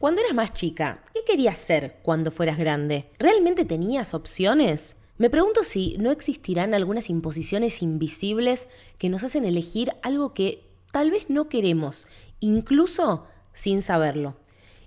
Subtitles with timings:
[0.00, 3.10] Cuando eras más chica, ¿qué querías ser cuando fueras grande?
[3.18, 4.96] ¿Realmente tenías opciones?
[5.16, 11.10] Me pregunto si no existirán algunas imposiciones invisibles que nos hacen elegir algo que tal
[11.10, 12.06] vez no queremos,
[12.38, 14.36] incluso sin saberlo.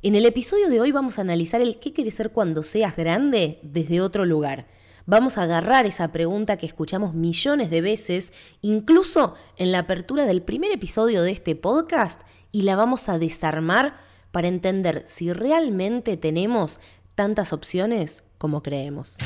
[0.01, 3.59] En el episodio de hoy vamos a analizar el qué quieres ser cuando seas grande
[3.63, 4.69] desde otro lugar.
[5.05, 8.31] Vamos a agarrar esa pregunta que escuchamos millones de veces,
[8.61, 12.21] incluso en la apertura del primer episodio de este podcast,
[12.53, 16.79] y la vamos a desarmar para entender si realmente tenemos
[17.15, 19.17] tantas opciones como creemos.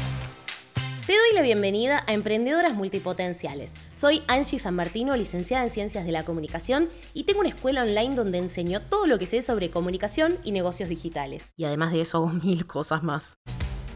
[1.05, 3.75] Te doy la bienvenida a Emprendedoras Multipotenciales.
[3.93, 8.15] Soy Angie San Martino, licenciada en Ciencias de la Comunicación y tengo una escuela online
[8.15, 11.53] donde enseño todo lo que sé sobre comunicación y negocios digitales.
[11.57, 13.37] Y además de eso hago mil cosas más.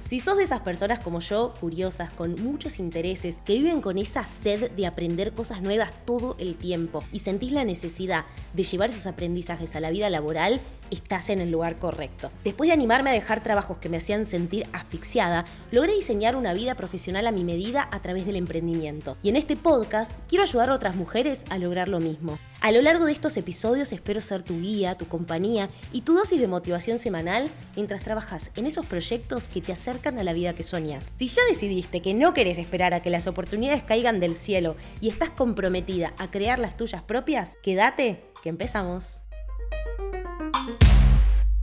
[0.09, 4.23] Si sos de esas personas como yo, curiosas, con muchos intereses, que viven con esa
[4.23, 9.05] sed de aprender cosas nuevas todo el tiempo y sentís la necesidad de llevar esos
[9.05, 12.31] aprendizajes a la vida laboral, estás en el lugar correcto.
[12.43, 16.75] Después de animarme a dejar trabajos que me hacían sentir asfixiada, logré diseñar una vida
[16.75, 19.17] profesional a mi medida a través del emprendimiento.
[19.23, 22.37] Y en este podcast quiero ayudar a otras mujeres a lograr lo mismo.
[22.61, 26.41] A lo largo de estos episodios espero ser tu guía, tu compañía y tu dosis
[26.41, 30.63] de motivación semanal mientras trabajas en esos proyectos que te acercan a la vida que
[30.63, 31.15] soñas.
[31.17, 35.07] Si ya decidiste que no querés esperar a que las oportunidades caigan del cielo y
[35.07, 39.21] estás comprometida a crear las tuyas propias, quédate que empezamos.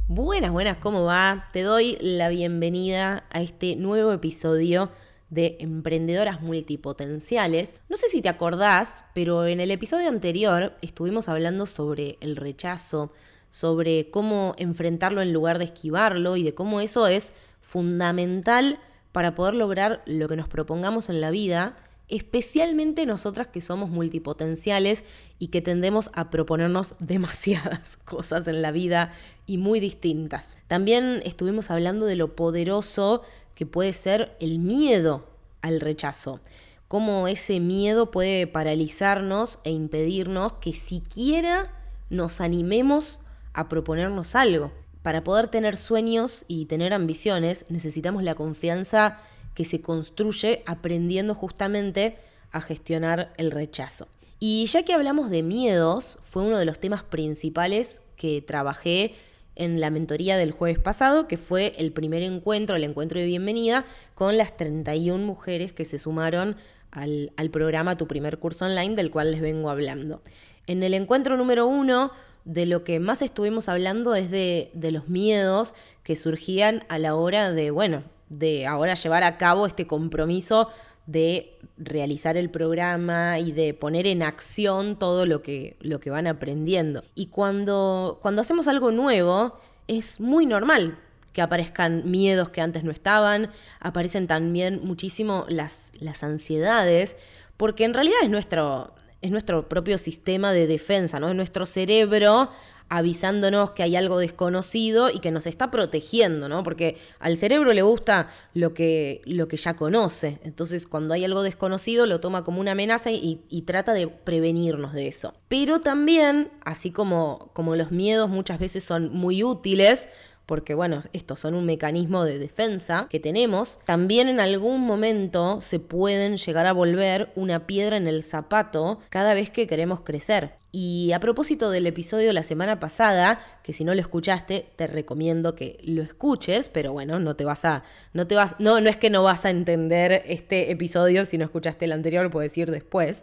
[0.08, 1.48] Buenas, buenas, ¿cómo va?
[1.52, 4.88] Te doy la bienvenida a este nuevo episodio
[5.30, 7.80] de Emprendedoras Multipotenciales.
[7.88, 13.12] No sé si te acordás, pero en el episodio anterior estuvimos hablando sobre el rechazo,
[13.50, 18.78] sobre cómo enfrentarlo en lugar de esquivarlo y de cómo eso es fundamental
[19.10, 21.74] para poder lograr lo que nos propongamos en la vida,
[22.08, 25.04] especialmente nosotras que somos multipotenciales
[25.38, 29.12] y que tendemos a proponernos demasiadas cosas en la vida
[29.46, 30.56] y muy distintas.
[30.68, 33.22] También estuvimos hablando de lo poderoso
[33.54, 35.26] que puede ser el miedo
[35.62, 36.40] al rechazo.
[36.88, 41.72] Cómo ese miedo puede paralizarnos e impedirnos que siquiera
[42.10, 43.18] nos animemos
[43.54, 44.70] a proponernos algo.
[45.02, 49.20] Para poder tener sueños y tener ambiciones necesitamos la confianza
[49.56, 52.18] que se construye aprendiendo justamente
[52.52, 54.06] a gestionar el rechazo.
[54.38, 59.14] Y ya que hablamos de miedos, fue uno de los temas principales que trabajé
[59.54, 63.86] en la mentoría del jueves pasado, que fue el primer encuentro, el encuentro de bienvenida,
[64.14, 66.56] con las 31 mujeres que se sumaron
[66.90, 70.20] al, programa Tu primer curso online, del cual les vengo hablando.
[70.66, 72.12] En el encuentro número uno,
[72.44, 77.14] de lo que más estuvimos hablando es de, de los miedos que surgían a la
[77.14, 80.68] hora de, bueno, de ahora llevar a cabo este compromiso
[81.06, 86.26] de realizar el programa y de poner en acción todo lo que, lo que van
[86.26, 87.04] aprendiendo.
[87.14, 90.98] Y cuando, cuando hacemos algo nuevo, es muy normal
[91.32, 97.16] que aparezcan miedos que antes no estaban, aparecen también muchísimo las, las ansiedades,
[97.56, 101.28] porque en realidad es nuestro, es nuestro propio sistema de defensa, ¿no?
[101.28, 102.50] Es nuestro cerebro
[102.88, 106.62] avisándonos que hay algo desconocido y que nos está protegiendo, ¿no?
[106.62, 110.38] Porque al cerebro le gusta lo que, lo que ya conoce.
[110.44, 114.92] Entonces, cuando hay algo desconocido, lo toma como una amenaza y, y trata de prevenirnos
[114.92, 115.34] de eso.
[115.48, 120.08] Pero también, así como, como los miedos muchas veces son muy útiles,
[120.46, 125.80] porque bueno, estos son un mecanismo de defensa que tenemos, también en algún momento se
[125.80, 130.54] pueden llegar a volver una piedra en el zapato cada vez que queremos crecer.
[130.70, 134.86] Y a propósito del episodio de la semana pasada, que si no lo escuchaste, te
[134.86, 137.82] recomiendo que lo escuches, pero bueno, no te vas a
[138.12, 141.44] no te vas no no es que no vas a entender este episodio si no
[141.44, 143.22] escuchaste el anterior, puedes ir después.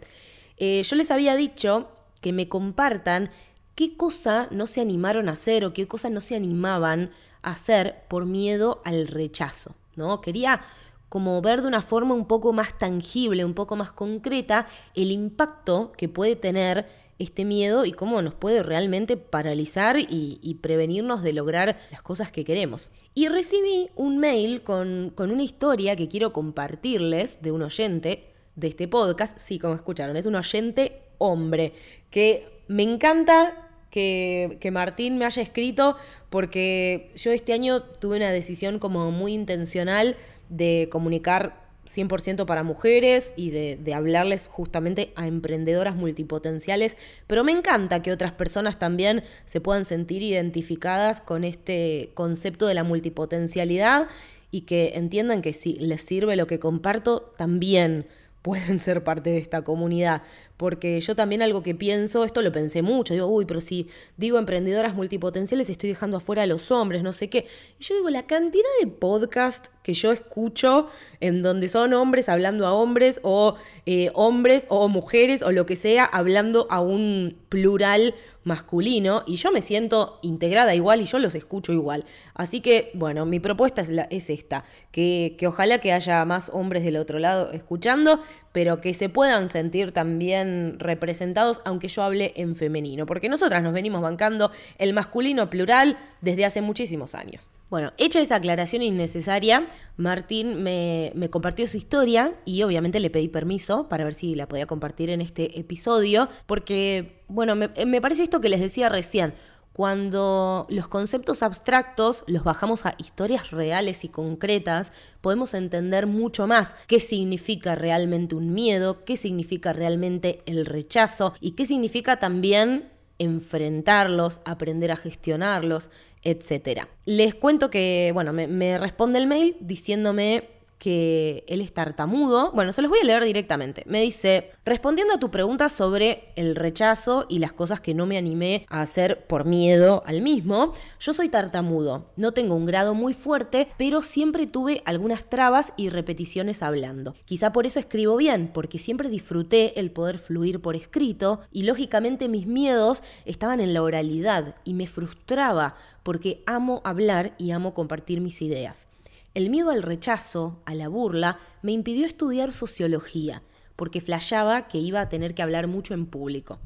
[0.56, 1.88] Eh, yo les había dicho
[2.20, 3.30] que me compartan
[3.74, 7.10] qué cosa no se animaron a hacer o qué cosa no se animaban
[7.42, 10.20] a hacer por miedo al rechazo, ¿no?
[10.20, 10.60] Quería
[11.08, 15.92] como ver de una forma un poco más tangible, un poco más concreta, el impacto
[15.96, 16.88] que puede tener
[17.20, 22.44] este miedo y cómo nos puede realmente paralizar y, prevenirnos de lograr las cosas que
[22.44, 22.90] queremos.
[23.14, 28.66] Y recibí un mail con, con una historia que quiero compartirles de un oyente de
[28.66, 29.38] este podcast.
[29.38, 31.74] Sí, como escucharon, es un oyente hombre
[32.10, 33.63] que me encanta
[33.94, 35.96] que, Martín me haya escrito
[36.28, 40.16] porque yo este año tuve una decisión como muy intencional
[40.48, 46.96] de comunicar 100% para mujeres y de, de, hablarles justamente a emprendedoras multipotenciales,
[47.28, 52.74] pero me encanta que otras personas también se puedan sentir identificadas con este concepto de
[52.74, 54.08] la multipotencialidad
[54.50, 58.06] y que entiendan que si les sirve lo que comparto, también
[58.44, 60.22] pueden ser parte de esta comunidad.
[60.56, 64.38] Porque yo también algo que pienso, esto lo pensé mucho, digo, uy, pero si digo
[64.38, 67.46] emprendedoras multipotenciales estoy dejando afuera a los hombres, no sé qué.
[67.80, 70.88] Y yo digo, la cantidad de podcast que yo escucho
[71.20, 73.56] en donde son hombres hablando a hombres o
[73.86, 79.50] eh, hombres o mujeres o lo que sea hablando a un plural masculino y yo
[79.50, 82.04] me siento integrada igual y yo los escucho igual.
[82.34, 86.84] Así que, bueno, mi propuesta es, es esta, que, que ojalá que haya más hombres
[86.84, 88.20] del otro lado escuchando,
[88.52, 93.72] pero que se puedan sentir también representados, aunque yo hable en femenino, porque nosotras nos
[93.72, 97.50] venimos bancando el masculino plural desde hace muchísimos años.
[97.74, 99.66] Bueno, hecha esa aclaración innecesaria,
[99.96, 104.66] Martín me, compartió su historia y obviamente le pedí permiso para ver si la podía
[104.66, 109.34] compartir en este episodio, porque, bueno, me, parece esto que les decía recién.
[109.72, 116.76] Cuando los conceptos abstractos los bajamos a historias reales y concretas, podemos entender mucho más
[116.86, 124.40] qué significa realmente un miedo, qué significa realmente el rechazo y qué significa también enfrentarlos,
[124.44, 125.90] aprender a gestionarlos,
[126.22, 126.86] etc.
[127.04, 132.52] Les cuento que, bueno, me, me responde el mail diciéndome que él es tartamudo.
[132.52, 133.84] Bueno, se los voy a leer directamente.
[133.86, 138.18] Me dice, respondiendo a tu pregunta sobre el rechazo y las cosas que no me
[138.18, 142.10] animé a hacer por miedo al mismo, yo soy tartamudo.
[142.16, 147.14] No tengo un grado muy fuerte, pero siempre tuve algunas trabas y repeticiones hablando.
[147.24, 152.28] Quizá por eso escribo bien, porque siempre disfruté el poder fluir por escrito y lógicamente
[152.28, 158.20] mis miedos estaban en la oralidad y me frustraba porque amo hablar y amo compartir
[158.20, 158.86] mis ideas.
[159.34, 163.42] El miedo al rechazo, a la burla, me impidió estudiar sociología,
[163.74, 166.60] porque flashaba que iba a tener que hablar mucho en público.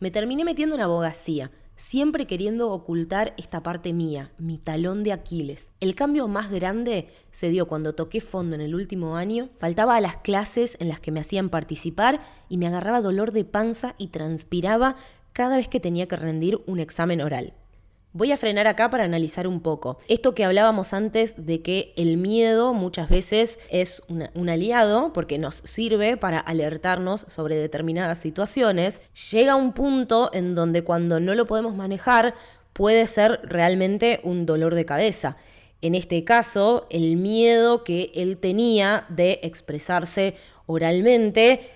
[0.00, 5.72] Me terminé metiendo en abogacía, siempre queriendo ocultar esta parte mía, mi talón de Aquiles.
[5.80, 10.00] El cambio más grande se dio cuando toqué fondo en el último año, faltaba a
[10.00, 14.08] las clases en las que me hacían participar y me agarraba dolor de panza y
[14.08, 14.96] transpiraba
[15.34, 17.52] cada vez que tenía que rendir un examen oral.
[18.16, 19.98] Voy a frenar acá para analizar un poco.
[20.06, 25.56] Esto que hablábamos antes de que el miedo muchas veces es un aliado porque nos
[25.64, 29.02] sirve para alertarnos sobre determinadas situaciones,
[29.32, 32.36] llega un punto en donde cuando no lo podemos manejar
[32.72, 35.36] puede ser realmente un dolor de cabeza.
[35.80, 40.36] En este caso, el miedo que él tenía de expresarse
[40.66, 41.68] oralmente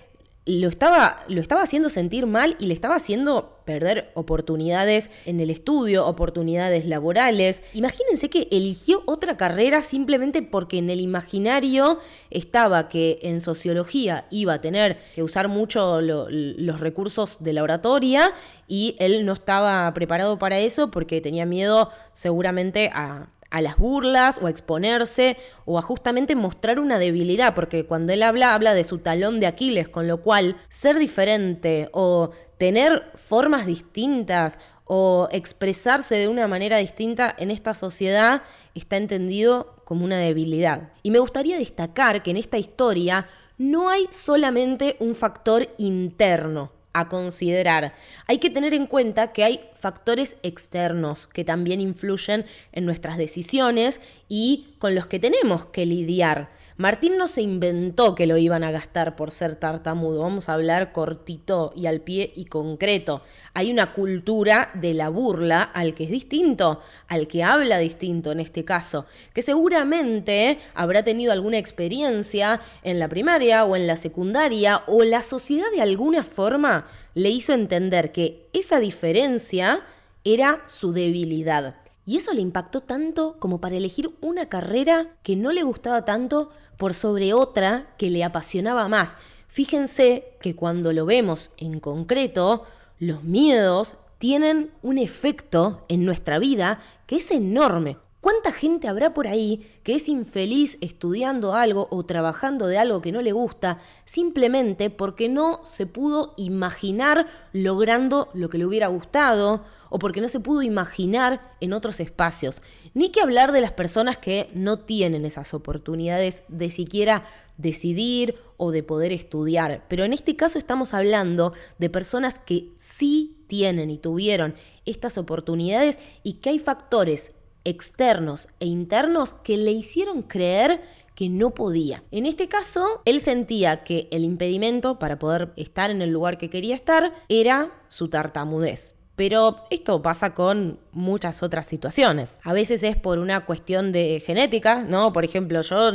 [0.45, 5.51] lo estaba, lo estaba haciendo sentir mal y le estaba haciendo perder oportunidades en el
[5.51, 7.61] estudio, oportunidades laborales.
[7.75, 11.99] Imagínense que eligió otra carrera simplemente porque en el imaginario
[12.31, 18.33] estaba que en sociología iba a tener que usar mucho los recursos de la oratoria
[18.67, 24.39] y él no estaba preparado para eso porque tenía miedo seguramente a a las burlas
[24.41, 28.83] o a exponerse o a justamente mostrar una debilidad, porque cuando él habla, habla de
[28.83, 36.15] su talón de Aquiles, con lo cual ser diferente o tener formas distintas o expresarse
[36.15, 38.43] de una manera distinta en esta sociedad
[38.75, 40.91] está entendido como una debilidad.
[41.01, 43.27] Y me gustaría destacar que en esta historia
[43.57, 47.93] no hay solamente un factor interno, a considerar.
[48.25, 54.01] Hay que tener en cuenta que hay factores externos que también influyen en nuestras decisiones
[54.27, 56.49] y con los que tenemos que lidiar.
[56.79, 60.93] Martín no se inventó que lo iban a gastar por ser tartamudo, vamos a hablar
[60.93, 63.21] cortito y al pie y concreto.
[63.53, 66.79] Hay una cultura de la burla al que es distinto,
[67.09, 73.09] al que habla distinto en este caso, que seguramente habrá tenido alguna experiencia en la
[73.09, 78.47] primaria o en la secundaria o la sociedad de alguna forma le hizo entender que
[78.53, 79.81] esa diferencia
[80.23, 81.75] era su debilidad.
[82.05, 86.49] Y eso le impactó tanto como para elegir una carrera que no le gustaba tanto
[86.79, 89.17] por sobre otra que le apasionaba más.
[89.49, 92.63] Fíjense que cuando lo vemos en concreto,
[92.99, 97.97] los miedos tienen un efecto en nuestra vida que es enorme.
[98.21, 103.11] ¿Cuánta gente habrá por ahí que es infeliz estudiando algo o trabajando de algo que
[103.11, 109.65] no le gusta simplemente porque no se pudo imaginar logrando lo que le hubiera gustado
[109.89, 112.61] o porque no se pudo imaginar en otros espacios.
[112.93, 117.25] Ni que hablar de las personas que no tienen esas oportunidades de siquiera
[117.57, 119.85] decidir o de poder estudiar.
[119.89, 124.55] Pero en este caso estamos hablando de personas que sí tienen y tuvieron
[124.85, 127.31] estas oportunidades y que hay factores
[127.65, 130.81] externos e internos que le hicieron creer
[131.15, 132.01] que no podía.
[132.11, 136.49] En este caso, él sentía que el impedimento para poder estar en el lugar que
[136.49, 138.95] quería estar era su tartamudez.
[139.19, 142.39] Pero esto pasa con muchas otras situaciones.
[142.41, 145.11] A veces es por una cuestión de genética, ¿no?
[145.11, 145.91] Por ejemplo, yo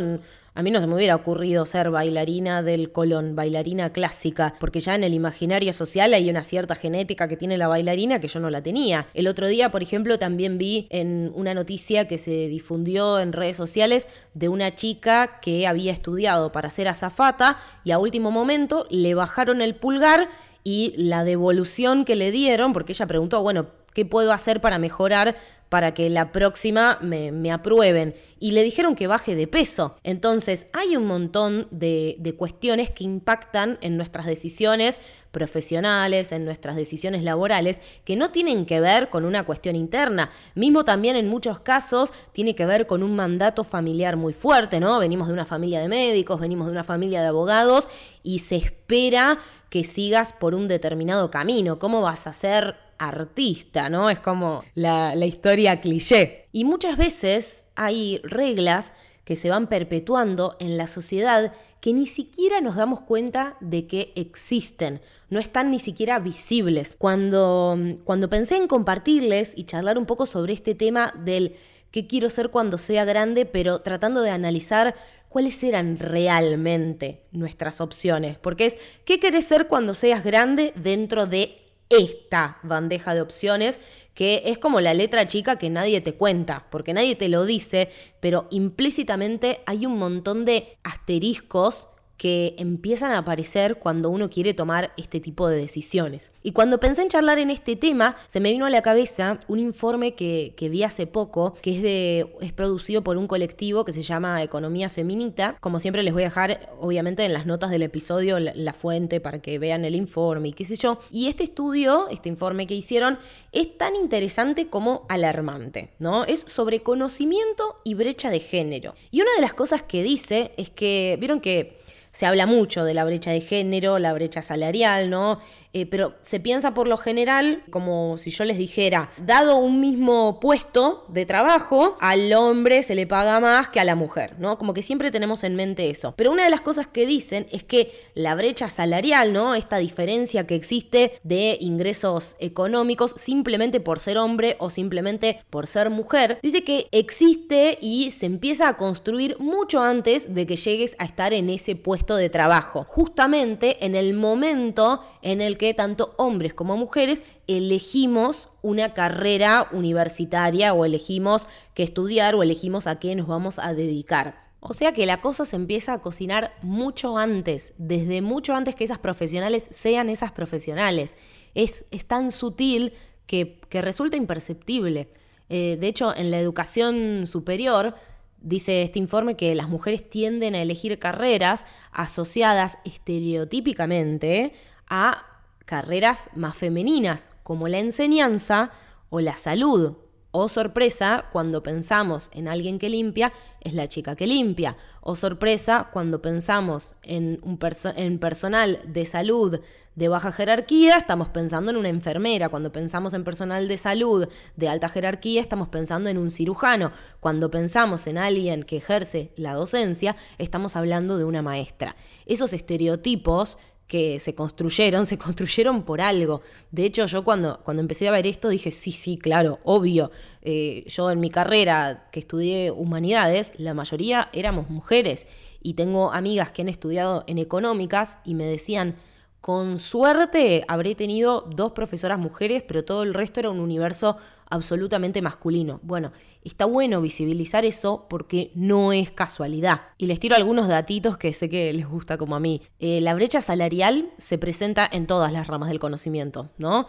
[0.57, 4.95] A mí no se me hubiera ocurrido ser bailarina del Colón, bailarina clásica, porque ya
[4.95, 8.51] en el imaginario social hay una cierta genética que tiene la bailarina que yo no
[8.51, 9.07] la tenía.
[9.15, 13.57] El otro día, por ejemplo, también vi en una noticia que se difundió en redes
[13.57, 19.15] sociales de una chica que había estudiado para ser azafata y a último momento le
[19.15, 20.29] bajaron el pulgar
[20.65, 25.37] y la devolución que le dieron, porque ella preguntó, bueno, ¿qué puedo hacer para mejorar
[25.75, 28.15] para que la próxima me, aprueben.
[28.39, 29.97] Y le dijeron que baje de peso.
[30.05, 35.01] Entonces hay un montón de, de cuestiones que impactan en nuestras decisiones
[35.33, 40.31] profesionales, en nuestras decisiones laborales, que no tienen que ver con una cuestión interna.
[40.55, 45.01] Mismo también en muchos casos tiene que ver con un mandato familiar muy fuerte, ¿no?
[45.01, 47.89] Venimos de una familia de médicos, venimos de una familia de abogados
[48.23, 49.41] y se espera
[49.75, 51.81] que sigas por un determinado camino.
[51.81, 54.09] ¿Cómo vas a ser artista, ¿no?
[54.09, 56.47] Es como la, historia cliché.
[56.53, 58.93] Y muchas veces hay reglas
[59.25, 64.13] que se van perpetuando en la sociedad que ni siquiera nos damos cuenta de que
[64.15, 66.95] existen, no están ni siquiera visibles.
[66.97, 71.57] Cuando, cuando pensé en compartirles y charlar un poco sobre este tema del
[71.91, 74.95] qué quiero ser cuando sea grande, pero tratando de analizar
[75.35, 81.59] cuáles eran realmente nuestras opciones, porque es qué querés ser cuando seas grande dentro de
[81.89, 83.81] esta bandeja de opciones,
[84.15, 87.91] que es como la letra chica que nadie te cuenta, porque nadie te lo dice,
[88.21, 94.93] pero implícitamente hay un montón de asteriscos que empiezan a aparecer cuando uno quiere tomar
[94.97, 96.33] este tipo de decisiones.
[96.43, 99.59] Y cuando pensé en charlar en este tema, se me vino a la cabeza un
[99.59, 104.03] informe que, vi hace poco, que es, de, es producido por un colectivo que se
[104.03, 105.57] llama Economía Feminita.
[105.61, 109.21] Como siempre les voy a dejar, obviamente, en las notas del episodio la, la fuente
[109.21, 111.01] para que vean el informe y qué sé yo.
[111.11, 113.19] Y este estudio, este informe que hicieron,
[113.53, 116.25] es tan interesante como alarmante, ¿no?
[116.25, 118.95] Es sobre conocimiento y brecha de género.
[119.11, 121.84] Y una de las cosas que dice es que, vieron que
[122.15, 125.41] se habla mucho de la brecha de género, la brecha salarial, ¿no?
[125.75, 130.39] Eh, pero se piensa por lo general como si yo les dijera, dado un mismo
[130.39, 134.57] puesto de trabajo, al hombre se le paga más que a la mujer, ¿no?
[134.57, 136.15] Como que siempre tenemos en mente eso.
[136.17, 139.57] Pero una de las cosas que dicen es que la brecha salarial, ¿no?
[139.57, 145.91] Esta diferencia que existe de ingresos económicos simplemente por ser hombre o simplemente por ser
[145.91, 151.05] mujer, dice que existe y se empieza a construir mucho antes de que llegues a
[151.05, 152.87] estar en ese puesto de trabajo.
[152.89, 160.75] Justamente en el momento en el que tanto hombres como mujeres elegimos una carrera universitaria
[160.75, 164.45] o elegimos qué estudiar o elegimos a qué nos vamos a dedicar.
[164.67, 168.85] O sea que la cosa se empieza a cocinar mucho antes, desde mucho antes que
[168.85, 171.17] esas profesionales sean esas profesionales.
[171.55, 172.95] Es, tan sutil
[173.27, 175.11] que, resulta imperceptible.
[175.51, 177.95] Eh, de hecho, en la educación superior,
[178.41, 184.55] dice este informe que las mujeres tienden a elegir carreras asociadas estereotípicamente
[184.89, 185.27] a
[185.65, 188.71] carreras más femeninas, como la enseñanza
[189.11, 189.97] o la salud.
[190.37, 194.77] O sorpresa, cuando pensamos en alguien que limpia, es la chica que limpia.
[195.01, 197.57] O sorpresa, cuando pensamos en, un
[197.97, 199.61] en personal de salud
[199.95, 202.49] de baja jerarquía, estamos pensando en una enfermera.
[202.49, 206.91] Cuando pensamos en personal de salud de alta jerarquía, estamos pensando en un cirujano.
[207.21, 211.95] Cuando pensamos en alguien que ejerce la docencia, estamos hablando de una maestra.
[212.27, 216.43] Esos estereotipos que se construyeron, se construyeron por algo.
[216.71, 220.11] De hecho, yo cuando, cuando empecé a ver esto dije, sí, sí, claro, obvio.
[220.43, 225.27] Eh, yo en mi carrera que estudié humanidades, la mayoría éramos mujeres
[225.63, 228.97] y tengo amigas que han estudiado en económicas y me decían,
[229.41, 234.17] con suerte habré tenido dos profesoras mujeres, pero todo el resto era un universo
[234.49, 235.81] absolutamente masculino.
[235.83, 239.83] Bueno, está bueno visibilizar eso porque no es casualidad.
[239.99, 242.63] Y les tiro algunos datitos que sé que les gusta como a mí.
[242.79, 246.87] Eh, la brecha salarial se presenta en todas las ramas del conocimiento, ¿no?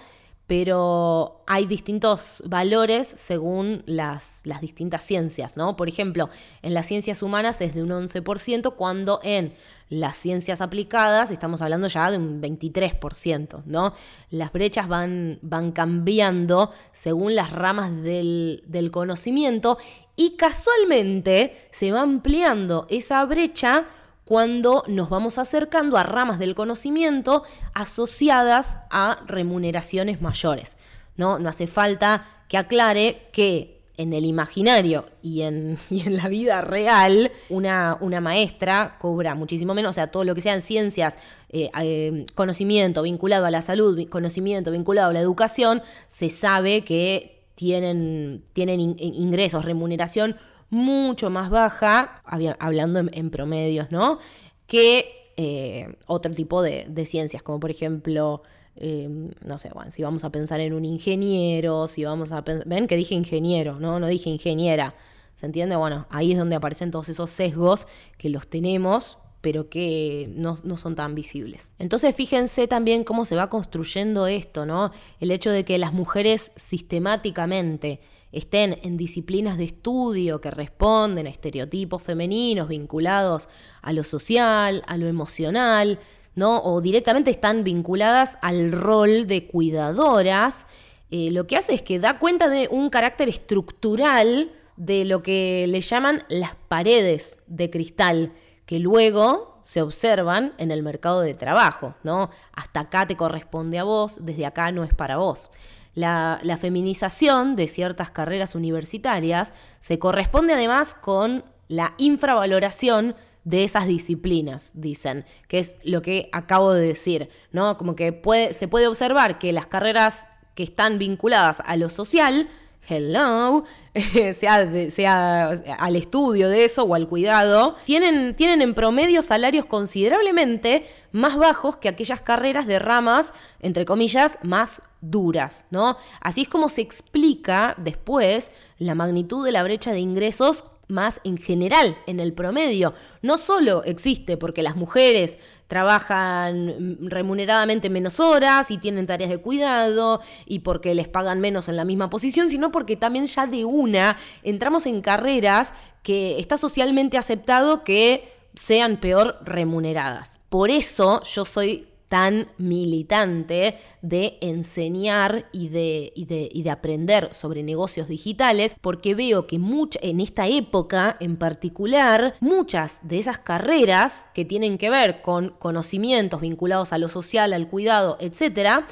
[0.47, 5.75] Pero hay distintos valores según las, las, distintas ciencias, ¿no?
[5.75, 6.29] Por ejemplo,
[6.61, 9.53] en las ciencias humanas es de un 11%, cuando en
[9.89, 13.93] las ciencias aplicadas estamos hablando ya de un 23%, ¿no?
[14.29, 19.79] Las brechas van, van cambiando según las ramas del, del conocimiento
[20.15, 23.85] y casualmente se va ampliando esa brecha
[24.25, 30.77] cuando nos vamos acercando a ramas del conocimiento asociadas a remuneraciones mayores.
[31.15, 36.61] No, no hace falta que aclare que en el imaginario y en, en la vida
[36.61, 41.17] real, una, una, maestra cobra muchísimo menos, o sea, todo lo que sean ciencias,
[41.49, 47.45] eh, eh, conocimiento vinculado a la salud, conocimiento vinculado a la educación, se sabe que
[47.55, 50.35] tienen, tienen ingresos, remuneración
[50.69, 52.21] mucho más baja,
[52.59, 54.19] hablando en, promedios, ¿no?
[54.67, 58.43] Que eh, otro tipo de, ciencias, como por ejemplo,
[58.75, 62.67] em, no sé, bueno, si vamos a pensar en un ingeniero, si vamos a pensar,
[62.67, 63.99] ven que dije ingeniero, ¿no?
[63.99, 64.95] No dije ingeniera.
[65.35, 65.75] ¿Se entiende?
[65.75, 70.95] Bueno, ahí es donde aparecen todos esos sesgos que los tenemos pero que no, son
[70.95, 71.71] tan visibles.
[71.77, 74.89] Entonces fíjense también cómo se va construyendo esto, ¿no?
[75.19, 77.99] El hecho de que las mujeres sistemáticamente
[78.35, 83.49] estén en disciplinas de estudio que responden a estereotipos femeninos vinculados
[83.81, 85.99] a lo social, a lo emocional,
[86.35, 86.61] ¿no?
[86.61, 90.67] O directamente están vinculadas al rol de cuidadoras,
[91.11, 95.65] eh, lo que hace es que da cuenta de un carácter estructural de lo que
[95.67, 98.33] le llaman las paredes de cristal
[98.65, 102.29] que luego se observan en el mercado de trabajo, ¿no?
[102.53, 105.49] Hasta acá te corresponde a vos, desde acá no es para vos.
[105.95, 114.71] La, feminización de ciertas carreras universitarias se corresponde además con la infravaloración de esas disciplinas,
[114.75, 117.77] dicen, que es lo que acabo de decir, ¿no?
[117.77, 118.21] Como que
[118.53, 122.47] se puede observar que las carreras que están vinculadas a lo social
[122.87, 123.63] hello,
[124.33, 125.49] sea, sea,
[125.79, 131.77] al estudio de eso o al cuidado, tienen, tienen en promedio salarios considerablemente más bajos
[131.77, 135.97] que aquellas carreras de ramas, entre comillas, más duras, ¿no?
[136.19, 141.37] Así es como se explica después la magnitud de la brecha de ingresos más en
[141.37, 142.93] general, en el promedio.
[143.21, 145.37] No solo existe porque las mujeres
[145.67, 151.75] trabajan remuneradamente menos horas y tienen tareas de cuidado y porque les pagan menos en
[151.75, 155.73] la misma posición, sino porque también ya de una entramos en carreras
[156.03, 160.39] que está socialmente aceptado que sean peor remuneradas.
[160.49, 168.75] Por eso yo soy tan militante de enseñar y de, de, aprender sobre negocios digitales,
[168.79, 169.59] porque veo que
[170.01, 176.41] en esta época en particular, muchas de esas carreras que tienen que ver con conocimientos
[176.41, 178.85] vinculados a lo social, al cuidado, etc.,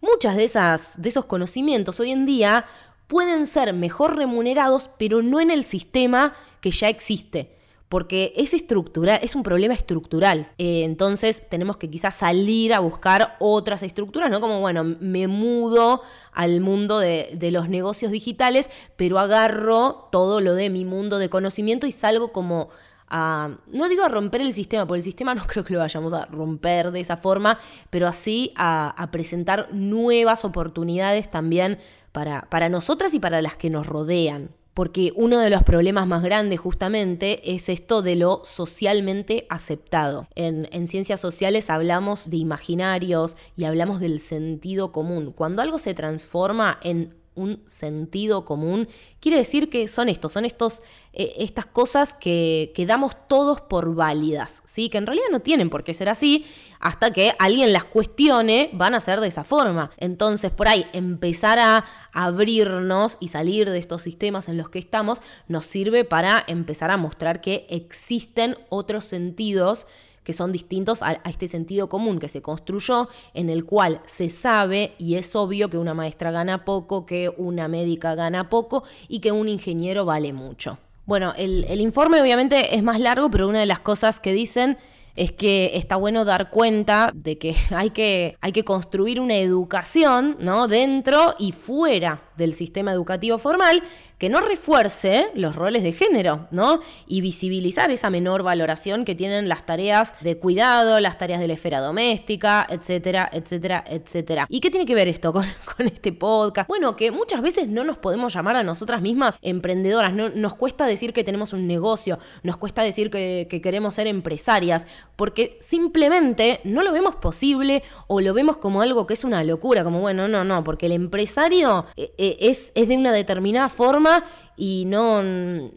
[0.00, 2.66] muchas de, esas, de esos conocimientos hoy en día
[3.06, 7.57] pueden ser mejor remunerados, pero no en el sistema que ya existe
[7.88, 10.52] porque es estructural, es un problema estructural.
[10.58, 14.40] Eh, entonces tenemos que quizás salir a buscar otras estructuras, ¿no?
[14.40, 20.68] Como, bueno, me mudo al mundo de, los negocios digitales, pero agarro todo lo de
[20.68, 22.68] mi mundo de conocimiento y salgo como
[23.08, 26.12] a, no digo a romper el sistema, porque el sistema no creo que lo vayamos
[26.12, 27.58] a romper de esa forma,
[27.88, 31.78] pero así a, presentar nuevas oportunidades también
[32.12, 36.22] para, para nosotras y para las que nos rodean porque uno de los problemas más
[36.22, 40.28] grandes justamente es esto de lo socialmente aceptado.
[40.36, 45.32] En, ciencias sociales hablamos de imaginarios y hablamos del sentido común.
[45.32, 48.88] Cuando algo se transforma en un sentido común,
[49.20, 53.94] quiere decir que son estos, son estos, eh, estas cosas que, que, damos todos por
[53.94, 54.88] válidas, ¿sí?
[54.88, 56.44] que en realidad no tienen por qué ser así,
[56.80, 59.90] hasta que alguien las cuestione, van a ser de esa forma.
[59.96, 65.22] Entonces, por ahí, empezar a abrirnos y salir de estos sistemas en los que estamos,
[65.46, 69.86] nos sirve para empezar a mostrar que existen otros sentidos
[70.28, 74.92] que son distintos a, este sentido común que se construyó, en el cual se sabe
[74.98, 79.32] y es obvio que una maestra gana poco, que una médica gana poco y que
[79.32, 80.76] un ingeniero vale mucho.
[81.06, 84.76] Bueno, el, el informe obviamente es más largo, pero una de las cosas que dicen
[85.18, 90.36] es que está bueno dar cuenta de que hay que, hay que construir una educación
[90.40, 90.68] ¿no?
[90.68, 93.82] dentro y fuera del sistema educativo formal
[94.18, 96.80] que no refuerce los roles de género, ¿no?
[97.06, 101.54] Y visibilizar esa menor valoración que tienen las tareas de cuidado, las tareas de la
[101.54, 104.46] esfera doméstica, etcétera, etcétera, etcétera.
[104.48, 105.46] ¿Y qué tiene que ver esto con,
[105.78, 106.68] este podcast?
[106.68, 110.84] Bueno, que muchas veces no nos podemos llamar a nosotras mismas emprendedoras, no, nos cuesta
[110.86, 116.60] decir que tenemos un negocio, nos cuesta decir que, que queremos ser empresarias, porque simplemente
[116.64, 120.28] no lo vemos posible o lo vemos como algo que es una locura, como bueno,
[120.28, 121.86] no, no, porque el empresario...
[121.96, 124.24] Eh, eh, es, de una determinada forma
[124.56, 125.22] y no.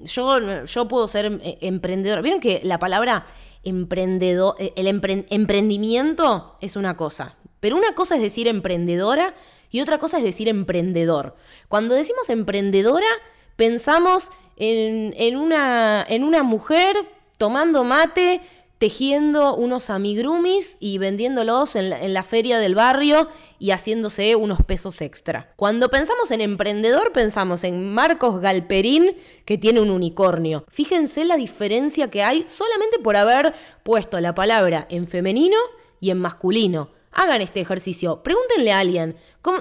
[0.03, 2.21] Yo, yo puedo ser eh, emprendedor.
[2.21, 3.25] ¿Vieron que la palabra
[3.63, 7.35] emprendedor, el emprendimiento es una cosa?
[7.59, 9.35] Pero una cosa es decir emprendedora
[9.69, 11.35] y otra cosa es decir emprendedor.
[11.67, 13.07] Cuando decimos emprendedora,
[13.55, 16.95] pensamos en, en, una, en una mujer
[17.37, 18.41] tomando mate
[18.81, 25.53] tejiendo unos amigrumis y vendiéndolos en la, feria del barrio y haciéndose unos pesos extra.
[25.55, 29.15] Cuando pensamos en emprendedor, pensamos en Marcos Galperín,
[29.45, 30.65] que tiene un unicornio.
[30.67, 35.57] Fíjense la diferencia que hay solamente por haber puesto la palabra en femenino
[35.99, 36.89] y en masculino.
[37.11, 38.23] Hagan este ejercicio.
[38.23, 39.15] Pregúntenle a alguien.
[39.43, 39.59] ¿cómo,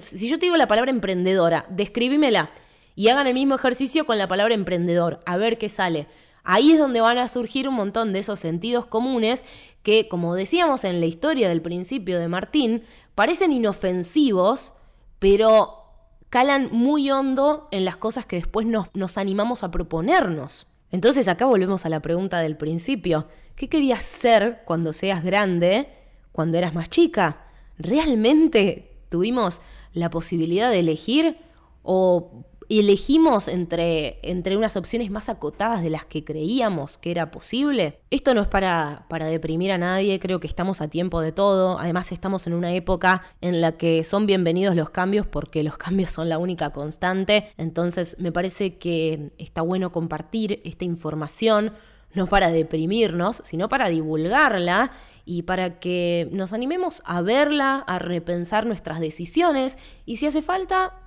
[0.00, 2.50] si yo te digo la palabra emprendedora, describímela.
[2.96, 6.08] y hagan el mismo ejercicio con la palabra emprendedor, a ver qué sale.
[6.48, 9.44] Ahí es donde van a surgir un montón de esos sentidos comunes
[9.82, 12.84] que, como decíamos en la historia del principio de Martín,
[13.16, 14.72] parecen inofensivos,
[15.18, 15.82] pero
[16.30, 20.68] calan muy hondo en las cosas que después nos, nos animamos a proponernos.
[20.92, 23.26] Entonces acá volvemos a la pregunta del principio.
[23.56, 25.88] ¿Qué querías ser cuando seas grande,
[26.30, 27.44] cuando eras más chica?
[27.76, 29.62] ¿Realmente tuvimos
[29.94, 31.38] la posibilidad de elegir
[31.82, 38.00] o elegimos entre, entre unas opciones más acotadas de las que creíamos que era posible?
[38.10, 41.78] Esto no es para, para deprimir a nadie, creo que estamos a tiempo de todo,
[41.78, 46.10] además estamos en una época en la que son bienvenidos los cambios porque los cambios
[46.10, 51.72] son la única constante, entonces me parece que está bueno compartir esta información
[52.16, 54.90] no para deprimirnos, sino para divulgarla
[55.26, 59.76] y para que nos animemos a verla, a repensar nuestras decisiones.
[60.06, 61.05] Y si hace falta,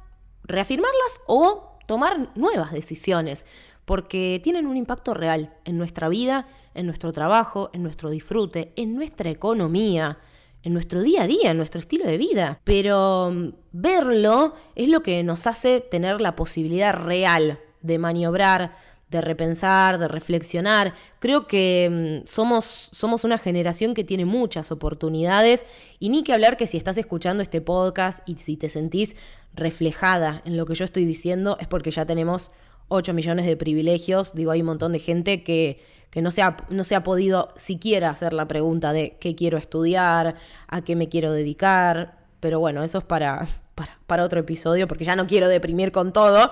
[0.49, 3.45] reafirmarlas o tomar nuevas decisiones,
[3.85, 8.93] porque tienen un impacto real en nuestra vida, en nuestro trabajo, en nuestro disfrute, en
[8.95, 10.19] nuestra economía,
[10.61, 12.59] en nuestro día a día, en nuestro estilo de vida.
[12.63, 18.75] Pero mm, verlo es lo que nos hace tener la posibilidad real de maniobrar,
[19.09, 20.93] de repensar, de reflexionar.
[21.19, 25.65] Creo que mm, somos, somos una generación que tiene muchas oportunidades
[25.99, 29.15] y ni que hablar que si estás escuchando este podcast y si te sentís
[29.55, 32.51] reflejada en lo que yo estoy diciendo es porque ya tenemos
[32.89, 34.33] 8 millones de privilegios.
[34.33, 35.79] Digo, hay un montón de gente que,
[36.11, 39.57] que no, se ha, no se ha podido siquiera hacer la pregunta de qué quiero
[39.57, 40.35] estudiar,
[40.67, 42.17] a qué me quiero dedicar.
[42.39, 46.13] Pero bueno, eso es para, para, para otro episodio porque ya no quiero deprimir con
[46.13, 46.51] todo.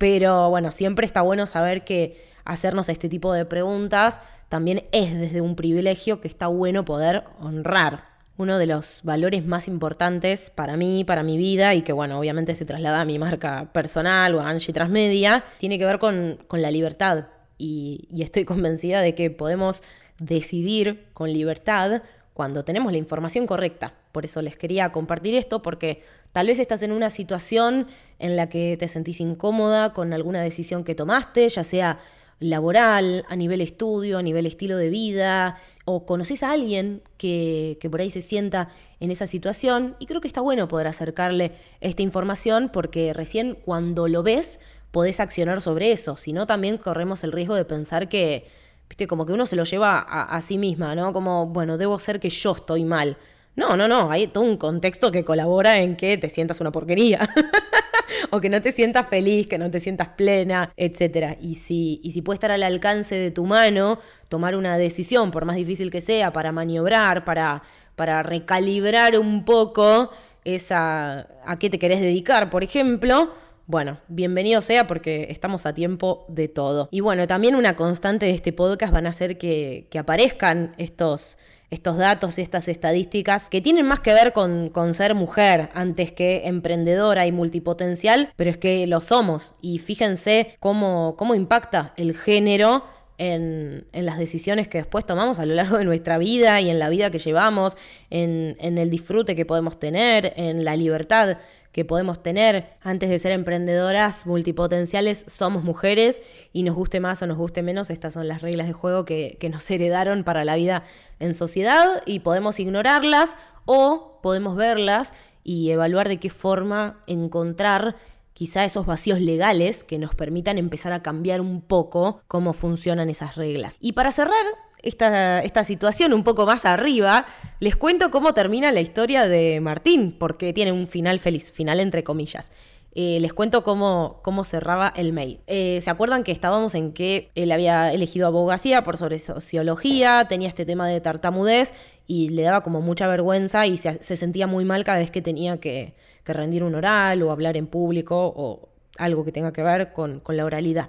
[0.00, 5.42] Pero bueno, siempre está bueno saber que hacernos este tipo de preguntas también es desde
[5.42, 8.04] un privilegio que está bueno poder honrar.
[8.38, 12.54] Uno de los valores más importantes para mí, para mi vida, y que bueno, obviamente
[12.54, 16.70] se traslada a mi marca personal o a Angie Transmedia, tiene que ver con, la
[16.70, 17.26] libertad.
[17.58, 19.82] Y, y estoy convencida de que podemos
[20.18, 22.00] decidir con libertad
[22.32, 23.92] cuando tenemos la información correcta.
[24.12, 27.86] Por eso les quería compartir esto, porque tal vez estás en una situación
[28.18, 31.98] en la que te sentís incómoda con alguna decisión que tomaste, ya sea
[32.38, 37.90] laboral, a nivel estudio, a nivel estilo de vida, o conoces a alguien que, que,
[37.90, 42.02] por ahí se sienta en esa situación y creo que está bueno poder acercarle esta
[42.02, 47.32] información porque recién cuando lo ves podés accionar sobre eso, si no también corremos el
[47.32, 48.46] riesgo de pensar que,
[48.88, 51.12] viste, como que uno se lo lleva a, a sí misma, ¿no?
[51.12, 53.16] Como, bueno, debo ser que yo estoy mal.
[53.56, 57.28] No, no, no, hay todo un contexto que colabora en que te sientas una porquería.
[58.30, 61.36] o que no te sientas feliz, que no te sientas plena, etc.
[61.40, 65.44] Y si, y si puede estar al alcance de tu mano tomar una decisión, por
[65.44, 67.62] más difícil que sea, para maniobrar, para,
[67.96, 70.10] para recalibrar un poco
[70.44, 73.34] esa a qué te querés dedicar, por ejemplo,
[73.66, 76.88] bueno, bienvenido sea porque estamos a tiempo de todo.
[76.90, 81.38] Y bueno, también una constante de este podcast van a ser que, que aparezcan estos
[81.70, 86.12] estos datos y estas estadísticas que tienen más que ver con, con, ser mujer antes
[86.12, 89.54] que emprendedora y multipotencial, pero es que lo somos.
[89.60, 92.84] Y fíjense cómo, cómo impacta el género
[93.18, 96.78] en, en, las decisiones que después tomamos a lo largo de nuestra vida y en
[96.78, 97.76] la vida que llevamos,
[98.08, 101.36] en, en el disfrute que podemos tener, en la libertad
[101.72, 106.20] que podemos tener antes de ser emprendedoras multipotenciales, somos mujeres
[106.52, 109.36] y nos guste más o nos guste menos, estas son las reglas de juego que,
[109.40, 110.84] que nos heredaron para la vida
[111.18, 115.12] en sociedad y podemos ignorarlas o podemos verlas
[115.44, 117.96] y evaluar de qué forma encontrar
[118.32, 123.36] quizá esos vacíos legales que nos permitan empezar a cambiar un poco cómo funcionan esas
[123.36, 123.76] reglas.
[123.80, 124.44] Y para cerrar
[124.82, 127.26] esta, esta, situación un poco más arriba,
[127.58, 132.04] les cuento cómo termina la historia de Martín, porque tiene un final feliz, final entre
[132.04, 132.52] comillas.
[132.92, 135.40] Eh, les cuento cómo, cómo, cerraba el mail.
[135.46, 140.48] Eh, ¿Se acuerdan que estábamos en que él había elegido abogacía por sobre sociología, tenía
[140.48, 141.72] este tema de tartamudez
[142.08, 145.58] y le daba como mucha vergüenza y se, sentía muy mal cada vez que tenía
[145.58, 149.92] que, que, rendir un oral o hablar en público o algo que tenga que ver
[149.92, 150.88] con, con la oralidad?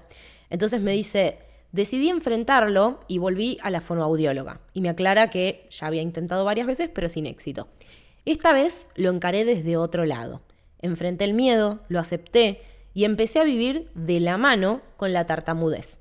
[0.49, 1.38] Entonces me dice,
[1.71, 4.60] Decidí enfrentarlo y volví a la fonoaudióloga.
[4.73, 7.67] Y me aclara que ya había intentado varias veces, pero sin éxito.
[8.25, 10.41] Esta vez lo encaré desde otro lado.
[10.79, 12.62] Enfrenté el miedo, lo acepté
[12.93, 15.99] y empecé a vivir de la mano con la tartamudez.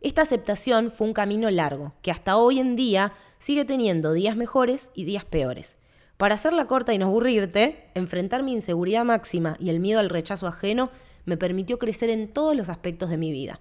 [0.00, 4.92] Esta aceptación fue un camino largo, que hasta hoy en día sigue teniendo días mejores
[4.94, 5.76] y días peores.
[6.16, 10.46] Para hacerla corta y no aburrirte, enfrentar mi inseguridad máxima y el miedo al rechazo
[10.46, 10.90] ajeno
[11.24, 13.60] me permitió crecer en todos los aspectos de mi vida.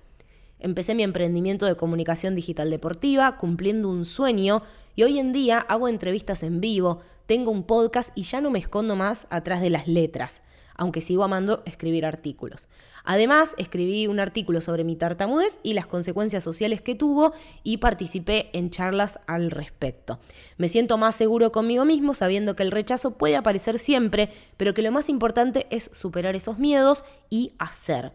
[0.59, 4.63] Empecé mi emprendimiento de comunicación digital deportiva cumpliendo un sueño
[4.95, 8.57] y hoy en día hago entrevistas en vivo, tengo un podcast y ya no me
[8.57, 10.41] escondo más atrás de las letras,
[10.75, 12.69] aunque sigo amando escribir artículos.
[13.03, 18.49] Además, escribí un artículo sobre mi tartamudez y las consecuencias sociales que tuvo y participé
[18.53, 20.19] en charlas al respecto.
[20.57, 24.81] Me siento más seguro conmigo mismo sabiendo que el rechazo puede aparecer siempre, pero que
[24.81, 28.13] lo más importante es superar esos miedos y hacer.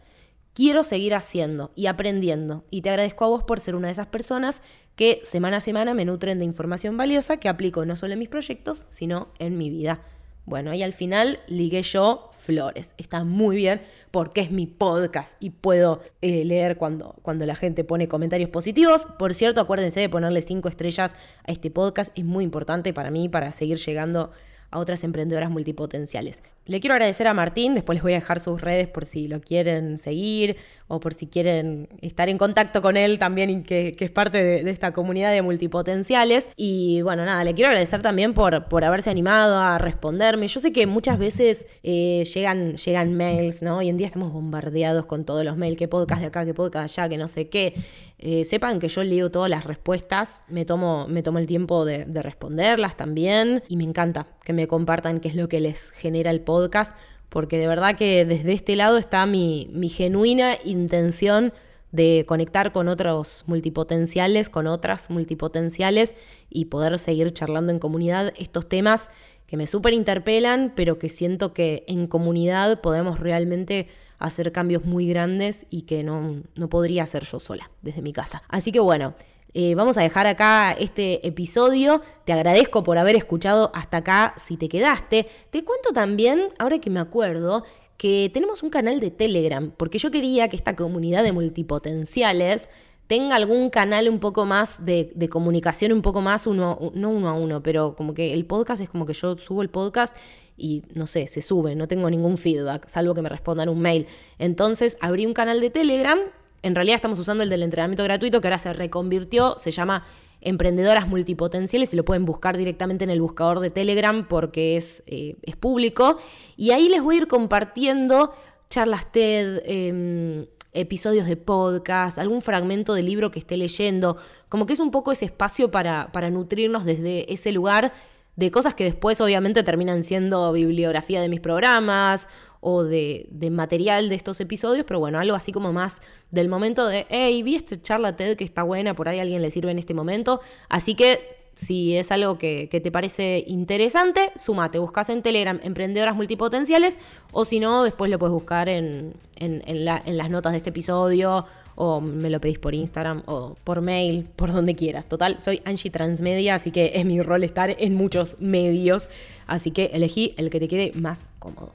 [0.54, 4.08] Quiero seguir haciendo y aprendiendo y te agradezco a vos por ser una de esas
[4.08, 4.62] personas
[4.96, 8.28] que semana a semana me nutren de información valiosa que aplico no solo en mis
[8.28, 10.02] proyectos, sino en mi vida.
[10.44, 12.94] Bueno, y al final ligué yo flores.
[12.98, 17.84] Está muy bien porque es mi podcast y puedo eh, leer cuando, cuando la gente
[17.84, 19.06] pone comentarios positivos.
[19.18, 21.14] Por cierto, acuérdense de ponerle cinco estrellas
[21.46, 22.12] a este podcast.
[22.18, 24.32] Es muy importante para mí para seguir llegando
[24.74, 26.42] otras emprendedoras multipotenciales.
[26.64, 29.40] Le quiero agradecer a Martín, después les voy a dejar sus redes por si lo
[29.40, 30.56] quieren seguir
[30.86, 34.70] o por si quieren estar en contacto con él también, y que, es parte de,
[34.70, 36.50] esta comunidad de multipotenciales.
[36.54, 40.48] Y bueno, nada, le quiero agradecer también por, por haberse animado a responderme.
[40.48, 43.78] Yo sé que muchas veces eh, llegan, llegan mails, ¿no?
[43.78, 46.98] Hoy en día estamos bombardeados con todos los mails, qué podcast de acá, qué podcast
[46.98, 47.74] allá, que no sé qué.
[48.18, 52.04] Eh, sepan que yo leo todas las respuestas, me tomo, me tomo el tiempo de,
[52.04, 56.30] de responderlas también y me encanta que me compartan qué es lo que les genera
[56.30, 56.96] el podcast
[57.32, 61.54] porque de verdad que desde este lado está mi, genuina intención
[61.90, 66.14] de conectar con otros multipotenciales, con otras multipotenciales
[66.50, 69.10] y poder seguir charlando en comunidad estos temas
[69.46, 75.08] que me súper interpelan, pero que siento que en comunidad podemos realmente hacer cambios muy
[75.08, 78.42] grandes y que no, no podría hacer yo sola desde mi casa.
[78.48, 79.14] Así que bueno,
[79.54, 82.00] eh, vamos a dejar acá este episodio.
[82.24, 85.26] Te agradezco por haber escuchado hasta acá si te quedaste.
[85.50, 87.64] Te cuento también, ahora que me acuerdo,
[87.98, 92.68] que tenemos un canal de Telegram, porque yo quería que esta comunidad de multipotenciales
[93.06, 97.34] tenga algún canal un poco más de, comunicación, un poco más uno, no uno a
[97.34, 100.16] uno, pero como que el podcast es como que yo subo el podcast
[100.56, 104.06] y no sé, se sube, no tengo ningún feedback, salvo que me respondan un mail.
[104.38, 106.18] Entonces abrí un canal de Telegram
[106.62, 110.04] en realidad estamos usando el del entrenamiento gratuito que ahora se reconvirtió, se llama
[110.40, 115.36] Emprendedoras Multipotenciales y lo pueden buscar directamente en el buscador de Telegram porque es, eh,
[115.42, 116.18] es público.
[116.56, 118.32] Y ahí les voy a ir compartiendo
[118.70, 124.16] charlas TED, em, episodios de podcast, algún fragmento del libro que esté leyendo,
[124.48, 127.92] como que es un poco ese espacio para, para nutrirnos desde ese lugar
[128.36, 132.28] de cosas que después obviamente terminan siendo bibliografía de mis programas
[132.64, 137.06] o de, material de estos episodios, pero bueno, algo así como más del momento de,
[137.10, 139.94] hey, vi esta charla TED que está buena, por ahí alguien le sirve en este
[139.94, 140.40] momento.
[140.68, 147.00] Así que si es algo que, te parece interesante, sumate, buscas en Telegram Emprendedoras Multipotenciales
[147.32, 151.44] o si no, después lo puedes buscar en, en las notas de este episodio
[151.74, 155.06] o me lo pedís por Instagram o por mail, por donde quieras.
[155.06, 159.10] Total, soy Angie Transmedia, así que es mi rol estar en muchos medios,
[159.48, 161.72] así que elegí el que te quede más cómodo.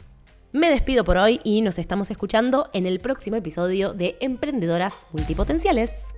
[0.53, 6.15] Me despido por hoy y nos estamos escuchando en el próximo episodio de Emprendedoras Multipotenciales.